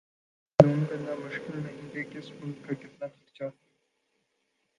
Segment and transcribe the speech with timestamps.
[0.59, 3.51] یہ معلوم کرنا مشکل نہیں کہ کس ملک کا کتنا کچرا ھے